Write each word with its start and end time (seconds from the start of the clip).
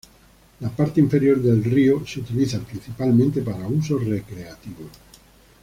La 0.61 0.69
parte 0.69 0.99
inferior 0.99 1.39
del 1.39 1.63
río 1.63 2.03
se 2.07 2.21
utiliza 2.21 2.59
principalmente 2.59 3.43
para 3.43 3.67
usos 3.67 4.03
recreativos. 4.03 4.89